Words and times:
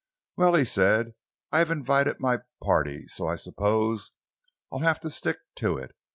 "Well," 0.35 0.55
he 0.55 0.65
said, 0.65 1.13
"I've 1.51 1.69
invited 1.69 2.19
my 2.19 2.39
party 2.63 3.05
so 3.07 3.27
I 3.27 3.35
suppose 3.35 4.09
I'll 4.71 4.79
have 4.79 4.99
to 5.01 5.11
stick 5.11 5.37
to 5.57 5.77
it. 5.77 5.93